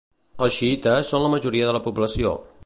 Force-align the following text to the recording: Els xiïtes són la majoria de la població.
Els 0.45 0.55
xiïtes 0.61 1.11
són 1.13 1.25
la 1.27 1.31
majoria 1.35 1.69
de 1.71 1.77
la 1.79 1.85
població. 1.91 2.33